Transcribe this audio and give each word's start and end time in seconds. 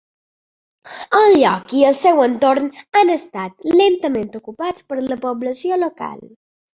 El 1.17 1.33
lloc 1.41 1.75
i 1.79 1.83
el 1.89 1.97
seu 1.99 2.21
entorn 2.23 2.71
han 3.01 3.11
estat 3.15 3.67
lentament 3.81 4.31
ocupats 4.41 4.87
per 4.89 4.99
la 5.03 5.19
població 5.27 5.79
local. 5.83 6.17